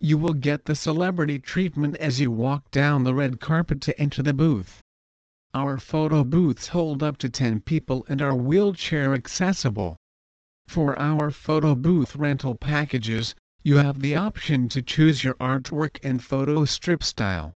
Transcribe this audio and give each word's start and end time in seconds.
You 0.00 0.16
will 0.16 0.32
get 0.32 0.64
the 0.64 0.74
celebrity 0.74 1.38
treatment 1.38 1.98
as 1.98 2.20
you 2.20 2.30
walk 2.30 2.70
down 2.70 3.04
the 3.04 3.12
red 3.12 3.38
carpet 3.38 3.82
to 3.82 4.00
enter 4.00 4.22
the 4.22 4.32
booth. 4.32 4.80
Our 5.52 5.76
photo 5.76 6.24
booths 6.24 6.68
hold 6.68 7.02
up 7.02 7.18
to 7.18 7.28
10 7.28 7.60
people 7.60 8.06
and 8.08 8.22
are 8.22 8.34
wheelchair 8.34 9.12
accessible. 9.12 9.98
For 10.68 10.98
our 10.98 11.30
photo 11.30 11.74
booth 11.74 12.16
rental 12.16 12.54
packages, 12.54 13.34
you 13.66 13.78
have 13.78 14.00
the 14.00 14.14
option 14.14 14.68
to 14.68 14.80
choose 14.80 15.24
your 15.24 15.34
artwork 15.40 15.98
and 16.04 16.22
photo 16.22 16.64
strip 16.64 17.02
style. 17.02 17.52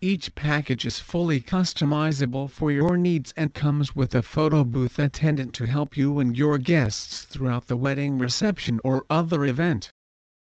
Each 0.00 0.32
package 0.36 0.86
is 0.86 1.00
fully 1.00 1.40
customizable 1.40 2.48
for 2.48 2.70
your 2.70 2.96
needs 2.96 3.34
and 3.36 3.52
comes 3.52 3.96
with 3.96 4.14
a 4.14 4.22
photo 4.22 4.62
booth 4.62 5.00
attendant 5.00 5.52
to 5.54 5.66
help 5.66 5.96
you 5.96 6.20
and 6.20 6.38
your 6.38 6.58
guests 6.58 7.22
throughout 7.22 7.66
the 7.66 7.76
wedding 7.76 8.18
reception 8.18 8.78
or 8.84 9.04
other 9.10 9.44
event. 9.44 9.90